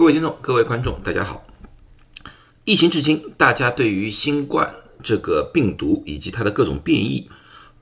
[0.00, 1.44] 各位听众、各位观众，大家好。
[2.64, 7.28] 疫情至今，大家对于新冠这个病毒以及它的各种变异，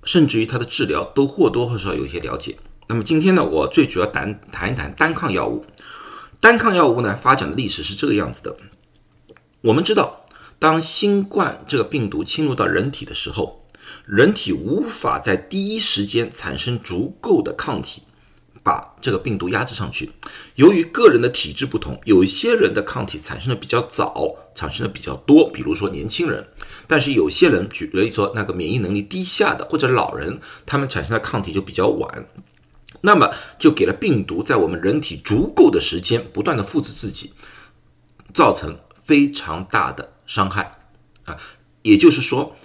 [0.02, 2.58] 甚至于它的治疗，都或多或少有一些了解。
[2.88, 5.64] 那么今天呢，我最主要谈谈一谈单抗药物。
[6.40, 8.56] 单抗药物呢，发展的历史是这个样子的。
[9.60, 10.26] 我们知道，
[10.58, 13.64] 当新冠这个病毒侵入到人体的时候，
[14.04, 18.02] 人体无法在第一时间产生足够的抗体。
[18.62, 20.10] 把这个病毒压制上去。
[20.56, 26.42] 由于个人的体质不同，有一些人的抗体产生的比较早，产生的比较多，比如说年轻人；
[26.86, 32.26] 但是有些人，举例说那个免疫能力低下的或者老人，他们产生的抗体就比较晚。
[33.02, 37.32] 那么就给了病毒在我们人体足够的时间，不断的复制自己，
[38.32, 40.78] 造成非常大的伤害
[41.24, 41.36] 啊。
[41.82, 42.56] 也就是说，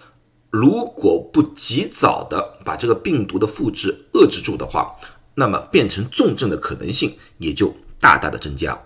[0.50, 4.96] 如果不及早的把这个病毒的复制遏制住的话，
[5.36, 8.84] 那么变成重症的可能性也就大大的增加。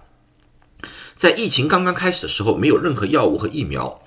[1.15, 4.01] 在疫情刚刚开始的时候，没有任何药物和疫苗，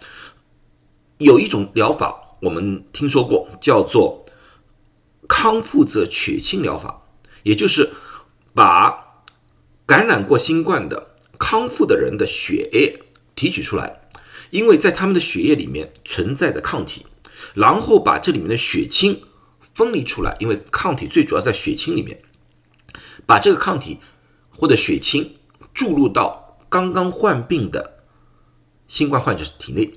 [1.18, 4.24] 有一种疗法我们听说过，叫做
[5.28, 7.02] 康复者血清疗法，
[7.42, 7.90] 也就是
[8.54, 9.24] 把
[9.84, 13.02] 感染过新冠的康复的人的血液
[13.34, 14.00] 提取出来，
[14.50, 17.04] 因为在他们的血液里面存在着抗体，
[17.54, 19.20] 然后把这里面的血清
[19.74, 22.22] 分离出来，因为抗体最主要在血清里面。
[23.26, 23.98] 把这个抗体
[24.50, 25.36] 或者血清
[25.72, 27.98] 注入到刚刚患病的
[28.86, 29.92] 新冠患者体内，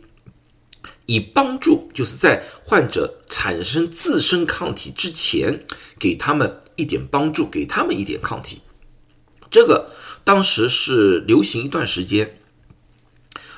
[1.05, 5.65] 以帮助就是在患者产生自身抗体之前，
[5.99, 8.61] 给他们一点帮助，给他们一点抗体。
[9.49, 9.91] 这个
[10.23, 12.39] 当时是流行一段时间，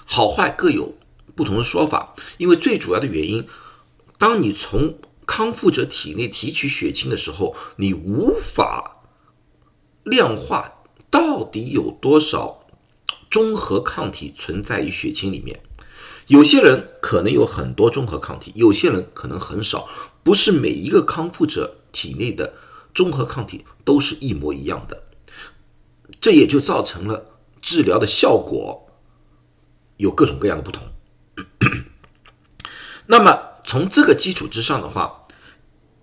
[0.05, 0.97] 好坏各有
[1.35, 2.15] 不同的说法。
[2.37, 3.47] 因为最主要的原因，
[4.17, 8.94] 当你从康复者体内提取血清的时候，你无法。
[10.05, 12.65] 量化到底有多少
[13.29, 15.59] 中和抗体存在于血清里面？
[16.27, 19.87] 有些人可能有很多中和抗体，有些人可能很少。
[20.23, 22.53] 不是每一个康复者体内的
[22.93, 25.03] 中和抗体都是一模一样的，
[26.19, 28.87] 这也就造成了治疗的效果
[29.97, 30.83] 有各种各样的不同。
[33.05, 35.27] 那么从这个基础之上的话，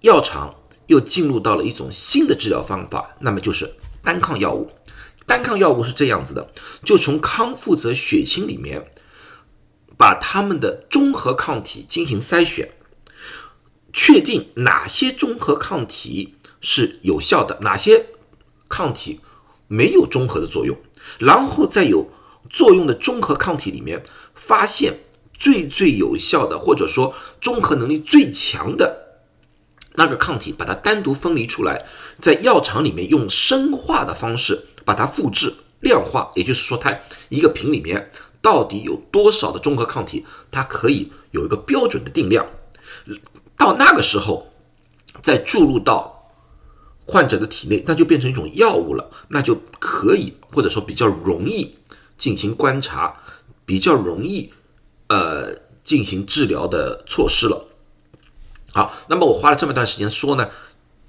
[0.03, 0.55] 药厂
[0.93, 3.75] 又进入到了一种新的治疗方法，那么就是。
[4.05, 4.69] 单抗药物，
[5.27, 6.53] 单抗药物是这样子的，
[6.85, 8.91] 就从康复者血清里面
[9.97, 12.73] 把他们的中和抗体进行筛选，
[13.93, 18.07] 确定哪些中和抗体是有效的，哪些
[18.69, 19.21] 抗体
[19.69, 20.77] 没有中和的作用，
[21.21, 22.11] 然后再有
[22.51, 24.03] 作用的中和抗体里面
[24.35, 24.99] 发现
[25.33, 29.02] 最最有效的，或者说综合能力最强的。
[29.95, 31.85] 那个抗体把它单独分离出来，
[32.19, 36.99] 在药厂里面用生化的方式把它复制量化，也就是说，它
[37.29, 38.11] 一个瓶里面
[38.41, 42.47] 到底有多少的中和抗体，它可以有一个标准的定量。
[43.57, 44.53] 到那个时候，
[45.23, 46.33] 再注入到
[47.07, 51.77] 患者的体内，那就变成一种药物了，那就可以或者说比较容易
[52.17, 53.15] 进行观察，
[53.65, 54.53] 比较容易
[55.09, 57.69] 呃进行治疗的措施了。
[58.75, 60.49] 好，那么我花了这么一段时间说呢，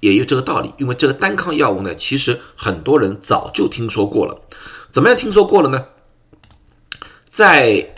[0.00, 4.38] 也有这个道理，因为这个单抗药物呢，其实很多人早就听说过了。
[4.92, 5.86] 怎么样听说过了呢？
[7.30, 7.94] 在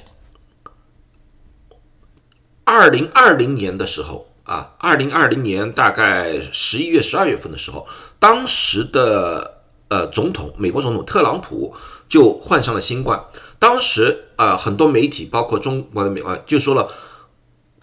[2.63, 7.89] 二零二零年的时候啊，二零二零年大概十一月、十二月份的时候，
[8.21, 11.75] 当时的呃总统，美国总统特朗普
[12.09, 13.25] 就患上了新冠。
[13.59, 16.89] 当时啊，很多媒体，包括中国的媒啊，就说了，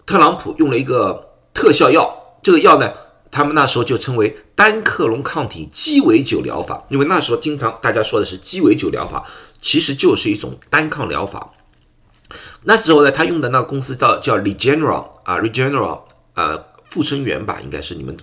[0.06, 1.23] 特朗普用了一个。
[1.54, 2.92] 特效药，这个药呢，
[3.30, 9.24] 他们那时候就称为单克隆抗体鸡尾酒疗法，因为那时候经常大家说的是鸡尾酒疗法，
[9.60, 11.52] 其实就是一种单抗疗法。
[12.64, 16.00] 那时候呢，他用的那个公司叫叫 Regeneron 啊，Regeneron
[16.34, 18.16] 呃，复生源吧，应该是你们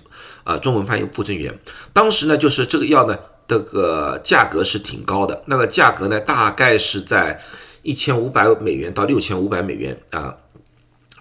[0.44, 1.58] 啊中文翻译复生源。
[1.92, 3.16] 当时呢，就是这个药呢，
[3.48, 7.40] 这个价格是挺高的，那个价格呢，大概是在
[7.82, 10.36] 一千五百美元到六千五百美元啊。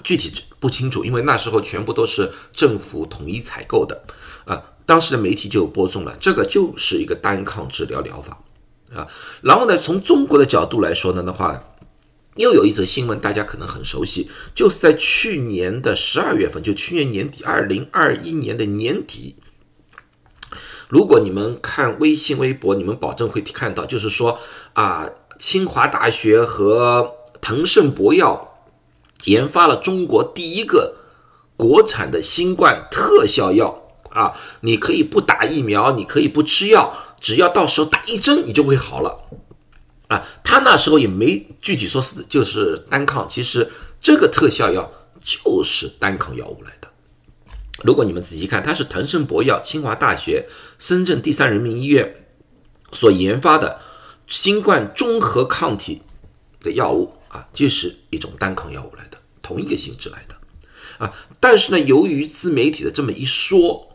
[0.04, 4.04] 具体不清楚，因为那时候全部都是政府统一采购的，
[4.46, 8.38] 啊，当时的媒体就播送了，这个就是一个单抗治疗疗法，
[8.94, 9.08] 啊，
[9.42, 11.64] 然后呢，从中国的角度来说呢的话，
[12.36, 19.36] 又有一则新闻大家可能很熟悉，就是在去年的十二月份，就去年年底，二零二一年的年底，
[20.90, 24.40] 如果你们看微信、微博，你们保证会看到，就是说
[24.74, 25.10] 啊，
[25.40, 27.12] 清华大学和
[27.42, 28.51] 腾盛博药。
[29.26, 30.96] 研发了中国第一个
[31.56, 34.34] 国产的新冠特效药啊！
[34.62, 39.20] 你可以不打疫苗，你可以不吃药，只要到时候打一针，你就会好了。
[40.08, 43.72] 啊，他那时候也没具体说是就是单抗，其实
[44.02, 44.92] 这个特效药
[45.22, 46.90] 就是单抗药物来的。
[47.84, 50.48] 如果你们仔细看，它是腾盛博药、清华大学、
[50.78, 52.26] 深圳第三人民医院
[52.92, 53.80] 所研发的
[54.28, 56.02] 新冠综合抗体
[56.62, 60.36] 的药物啊，就是一种单抗药物来的，同一个性质来的
[61.06, 61.12] 啊。
[61.40, 63.88] 但是呢，由于自媒体的这么一说，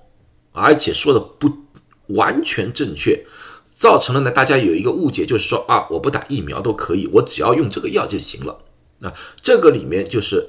[0.52, 1.50] 而且说的不
[2.08, 3.24] 完全正确，
[3.74, 8.64] 造成了呢大家有一个误解，就是说啊，我不打疫苗都可以，我只要用这个药就行了
[9.02, 9.14] 啊。
[9.40, 10.48] 这个里面就是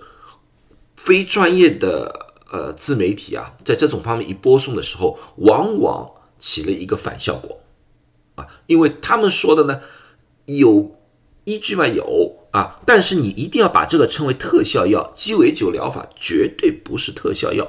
[0.96, 2.26] 非专业的。
[2.50, 6.10] 呃，自媒体啊，在这种方面一播送的时候，往往
[6.40, 7.60] 起了一个反效果
[8.36, 9.82] 啊，因为他们说的呢
[10.46, 10.96] 有
[11.48, 11.88] 依据吗？
[11.88, 17.66] 有啊，但是你一定要把这个称为特效药，鸡尾酒疗法绝对不是特效药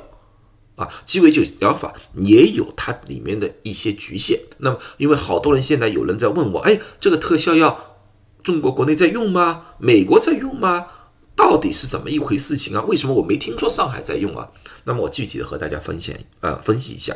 [0.75, 4.41] 啊，鸡尾酒疗法也有它里面的一些局限。
[4.59, 7.95] 那么，因为好多人现在有人在问我，哎，这个特效药
[8.43, 9.67] 中国国内在用吗？
[9.79, 10.87] 美国在用吗？
[11.37, 12.83] 到底是怎么一回事情啊？
[12.89, 14.51] 为什么我没听说上海在用啊？
[14.83, 17.15] 那么我具体的和大家分享，呃，分析一下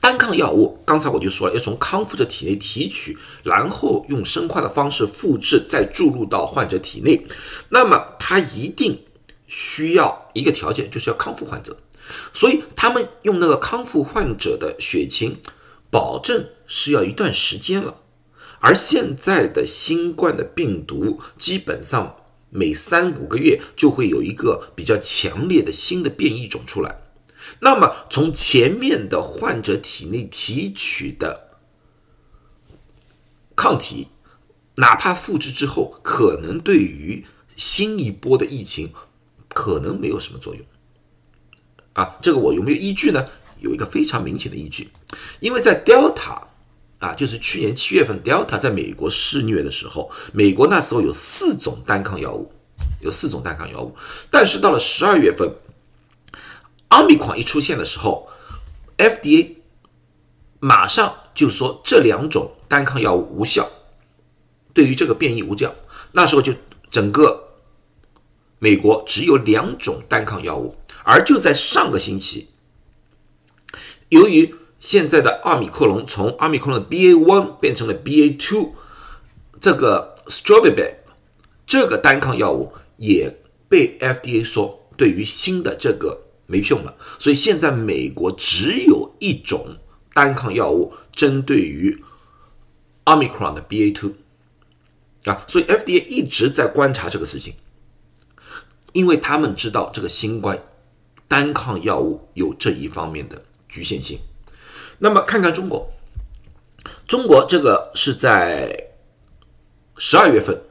[0.00, 0.78] 单抗药物。
[0.84, 7.26] 刚才我就说了，要从康复者体内提取，然后用生化的方式复制，再注入到患者体内。
[7.68, 9.04] 那么它一定
[9.46, 11.78] 需要一个条件，就是要康复患者。
[12.32, 15.38] 所以他们用那个康复患者的血清，
[15.90, 18.02] 保证是要一段时间了。
[18.60, 22.16] 而现在的新冠的病毒基本上。
[22.54, 26.98] 每三五个月就会有一个比较强烈的新的变异种出来，
[27.60, 31.48] 那么从前面的患者体内提取的
[33.54, 34.08] 抗体，
[34.76, 38.92] 哪怕复制之后，可能对于新一波的疫情
[39.48, 40.64] 可能没有什么作用。
[41.92, 43.26] 啊，这个我有没有依据呢？
[43.60, 44.90] 有一个非常明显的依据，
[45.40, 46.42] 因为在 Delta。
[46.98, 52.52] 啊，就是去年七月份，Delta 在美国肆虐的时候，美国那时候有四种单抗药物，
[53.00, 53.92] 有四种单抗药物。
[54.30, 55.52] 但是到了十二月份，
[56.92, 58.28] 奥密克戎一出现的时候
[58.98, 59.54] ，FDA
[60.60, 63.70] 马上就说这两种单抗药物无效，
[64.74, 65.74] 对于这个变异无效。
[66.12, 66.52] 那时候就
[66.90, 67.54] 整个
[68.58, 72.50] 美国只有两种单抗药物，而就在上个星期，
[74.10, 78.74] 由于现在的奥密克戎从奥密克戎的 BA one 变成了 BA two，
[79.58, 80.96] 这个 Strovibet
[81.64, 83.40] 这个单抗药物也
[83.70, 86.21] 被 FDA 说对于新的这个
[86.52, 89.78] 没用了，所以现在美国只有一种
[90.12, 91.98] 单抗药物针对于
[93.04, 94.12] 奥密克戎的 BA two
[95.24, 97.54] 啊，所以 FDA 一直在观察这个事情，
[98.92, 100.62] 因为他们知道这个新冠
[101.26, 104.20] 单抗药物有这一方面的局限性。
[104.98, 105.90] 那么看看中国，
[107.08, 108.90] 中国这个是在
[109.96, 110.62] 十二月份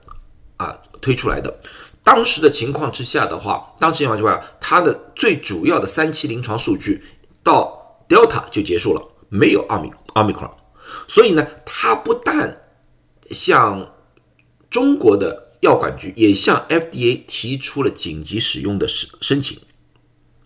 [0.57, 1.59] 啊推出来的。
[2.03, 7.03] 当时的情况之下的话，当时情况之下，它的最主要的三期临床数据
[7.43, 10.51] 到 Delta 就结束了，没有奥密奥密克戎。
[11.07, 12.61] 所以呢，它不但
[13.23, 13.93] 向
[14.69, 19.59] 中国的药管局，也向 FDA 提出了紧急使用的申申请。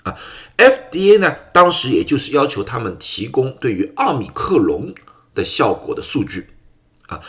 [0.03, 0.15] 啊
[0.57, 4.93] ，FDA 呢，当时也就是要求他们提供对于奥密克戎
[5.33, 6.49] 的效果的数据，
[7.07, 7.19] 啊，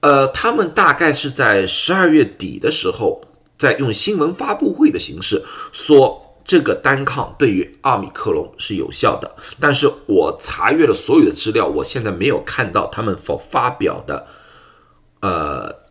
[0.00, 3.22] 呃，他们大概是在十二月底的时候，
[3.56, 14.26] 在用新闻发布会的形式说这个单抗对于奥密克戎是有效的，但是我查阅了所有的资料，我现在没有看到他们所发表的，
[15.20, 15.84] 呃。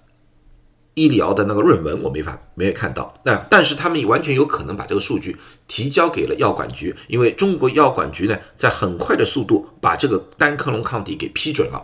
[0.96, 5.36] 医疗的那个论文我没法没有看到，那但是他们完全有可能把这个数据
[5.68, 11.84] 提交给了药管局，因为中国药管局呢在很快的速度把这个单克隆抗体给批准了，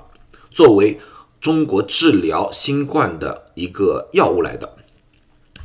[0.51, 0.99] 作为
[1.41, 4.75] 中国治疗新冠的一个药物来的，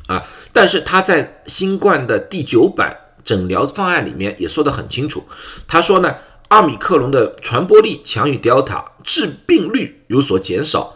[0.07, 2.95] 啊，但是他在新冠的第九版
[3.25, 5.25] 诊疗方案里面也说得很清楚，
[5.67, 6.17] 他说呢，
[6.49, 10.95] 阿米克隆的传播力强于 Delta，致病率有所减少，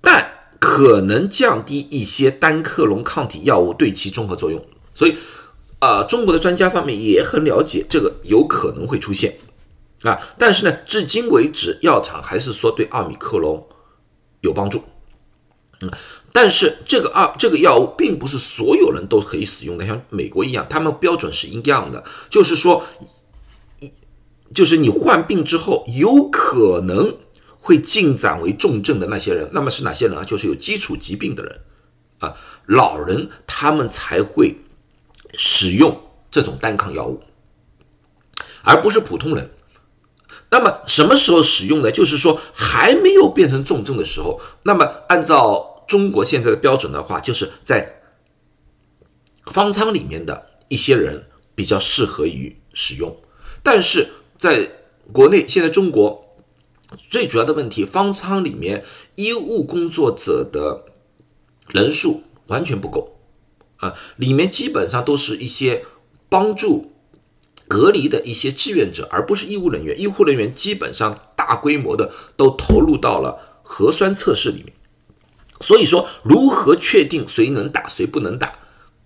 [0.00, 4.64] 但可能降低一些单克隆抗体药物对其综合作用，
[4.94, 5.16] 所以，
[5.78, 9.36] 啊，中国的专家方面也很了解这个有可能会出现，
[10.02, 13.68] 啊，但是呢，至今为止，药厂还是说对奥密克戎
[14.40, 14.82] 有帮助，
[15.80, 15.90] 嗯，
[16.32, 22.84] 但是这个二这个药物并不是所有人都可以使用的，像美国一样，他们标准是一样的，就是说，
[23.80, 23.92] 一
[24.54, 27.16] 就是你患病之后有可能。
[27.60, 30.24] 会进展为重症的那些人，那么是哪些人啊？
[30.24, 31.60] 就是有基础疾病的人，
[32.20, 34.56] 啊，老人他们才会
[35.34, 37.20] 使用这种单抗药物，
[38.62, 39.50] 而不是普通人。
[40.50, 41.90] 那么什么时候使用呢？
[41.90, 44.40] 就是说还没有变成重症的时候。
[44.62, 48.00] 那么按照中国现在的标准的话，就是在
[49.46, 51.26] 方舱里面的一些人
[51.56, 53.16] 比较适合于使用。
[53.62, 54.70] 但是在
[55.12, 56.36] 国内，现在中国
[57.10, 58.84] 最主要的问题，方舱里面
[59.16, 60.84] 医务工作者的
[61.70, 63.18] 人数完全不够
[63.78, 65.84] 啊，里面基本上都是一些
[66.28, 66.92] 帮助。
[67.70, 70.00] 隔离的一些志愿者，而不是医务人员。
[70.00, 74.72] 医护人员基本上大规模的都投入到了核酸测试里面。
[75.60, 78.52] 所以说，如何确定谁能打，谁不能打，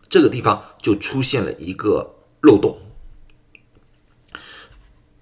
[0.08, 2.78] 这个地方就出现了一个漏洞。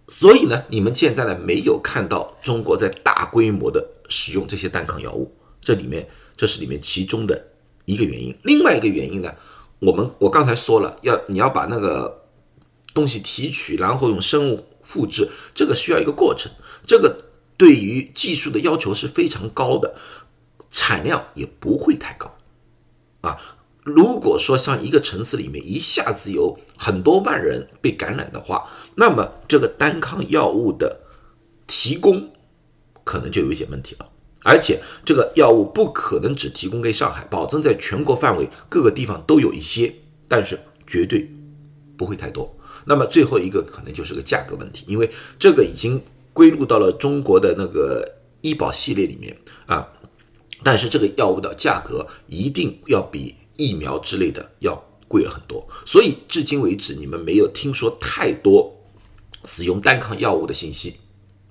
[0.09, 7.49] 所以呢，你们现在呢没有看到中国在大规模的使用这些单抗药物，这里面这是里面其中的
[7.85, 8.37] 一个原因。
[8.43, 9.35] 另外一个原因呢，
[9.79, 12.19] 我们我刚才说了，要你要把那个。
[12.93, 16.51] 东西提取，然后用生物复制，这个需要一个过程，
[16.85, 19.95] 这个对于技术的要求是非常高的，
[20.71, 22.33] 产量也不会太高，
[23.23, 23.37] 啊，
[23.83, 31.01] 如果说像一个城市里面一下子有很多万人被感染的话，那么这个单抗药物的
[31.67, 32.31] 提供
[33.03, 34.09] 可能就有一些问题了，
[34.45, 39.93] 而且这个药物不可能只提供给上海，保证在全国范围各个地方都有一些，
[40.29, 41.29] 但是绝对
[41.97, 42.57] 不会太多。
[42.85, 46.01] 那么最后一个可能就是个价格问题，因为这个已经
[46.33, 48.09] 归入到了中国的那个
[48.41, 49.37] 医保系列里面。
[49.67, 49.87] 啊，
[50.63, 54.75] 但是这个药物的价格一定要比疫苗之类的要
[55.09, 58.75] 贵了很多，所以至今为止你们没有听说太多
[59.45, 60.97] 使用单抗药物的信息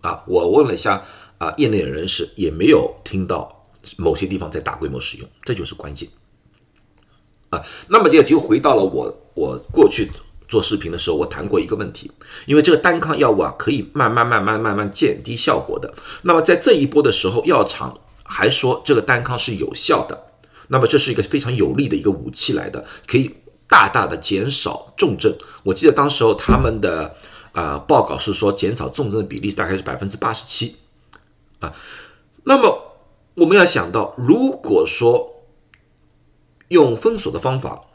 [0.02, 0.24] 啊。
[0.28, 1.04] 我问了一下
[1.38, 6.08] 啊，业内人士也没有听到某些地方在大规模使用，这就是关键
[7.50, 7.62] 啊。
[7.88, 10.12] 那么也就回到了我我过去。
[10.48, 12.10] 做视频的时候，我谈过一个问题，
[12.48, 15.94] 因为这个单抗药物啊，可以慢慢、慢慢、慢慢降低效果的。
[16.24, 17.96] 那么在这一波的时候，药厂
[18.32, 20.28] 还说这个单抗是有效的，
[20.68, 23.36] 那么这是一个非常有力的一个武器来的，可以
[23.68, 25.36] 大大的减少重症。
[25.64, 27.16] 我记得当时候他们的
[27.52, 30.76] 啊报告是说，减少重症的比例大概是百分之八十七
[31.60, 31.74] 啊。
[32.44, 32.96] 那么
[33.34, 35.44] 我们要想到，如果说
[36.68, 37.86] 用封锁的方法。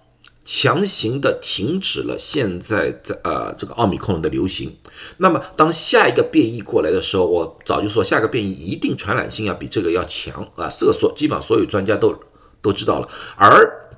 [0.44, 4.76] 强行的停止了现在在呃这个奥密克戎的流行，
[5.16, 12.14] 那么当下一个变异过来的时候，我早就说下个变异一定传染性要比这个要强啊，这个所基本上所有专家都
[12.60, 13.08] 都知道了。
[13.36, 13.90] 而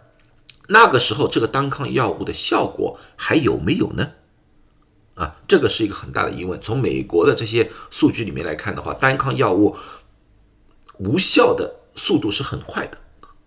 [0.68, 4.12] 那个时候这个单抗药物的效果还有没有呢？
[5.14, 6.60] 啊，这个是一个很大的疑问。
[6.60, 9.74] 从美国的这些数据里面来看的话，单抗药物
[10.98, 12.98] 无效的速度是很快的。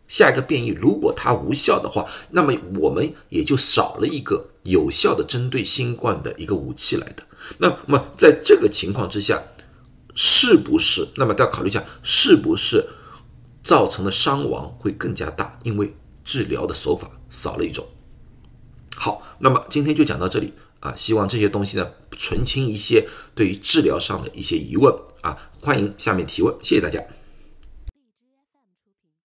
[0.10, 7.24] 下一个变异，如果它无效的话，那么我们也就少了一个有效的针对新冠的一个武器来的。
[7.60, 9.42] 那么在这个情况之下，
[10.16, 11.08] 是不是？
[11.16, 12.86] 那么要考虑一下，是不是
[13.64, 15.58] 造成的伤亡会更加大？
[15.64, 17.86] 因为治疗的手法少了一种。
[18.96, 21.88] 好，那么今天就讲到这里啊，希望这些东西呢
[22.18, 27.00] 澄清一些对于治疗上的一些疑问啊，欢迎下面提问，谢谢大家。